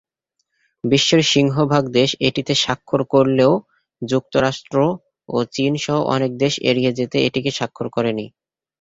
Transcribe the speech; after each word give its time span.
বিশ্বের 0.83 1.21
সিংহভাগ 1.31 1.83
দেশ 1.91 2.09
এটিতে 2.27 2.53
স্বাক্ষর 2.55 3.01
করলেও 3.13 3.51
যুক্তরাষ্ট্র 4.01 4.75
ও 5.29 5.47
চীন 5.53 5.73
সহ 5.83 5.97
অনেক 6.15 6.31
দেশ 6.43 6.53
এড়িয়ে 6.69 6.91
যেতে 6.99 7.17
এটিতে 7.27 7.51
স্বাক্ষর 7.57 7.87
করেনি। 7.95 8.25